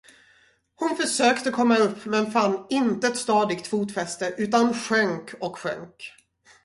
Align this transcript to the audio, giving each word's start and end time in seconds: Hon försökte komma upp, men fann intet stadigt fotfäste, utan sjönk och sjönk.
Hon 0.75 0.95
försökte 0.95 1.51
komma 1.51 1.75
upp, 1.77 2.05
men 2.05 2.31
fann 2.31 2.65
intet 2.69 3.17
stadigt 3.17 3.67
fotfäste, 3.67 4.35
utan 4.37 4.73
sjönk 4.73 5.33
och 5.39 5.57
sjönk. 5.57 6.13